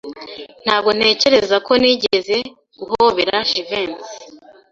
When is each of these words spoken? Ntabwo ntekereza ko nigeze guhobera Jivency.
Ntabwo 0.63 0.89
ntekereza 0.97 1.55
ko 1.65 1.71
nigeze 1.81 2.37
guhobera 2.79 3.33
Jivency. 3.49 4.13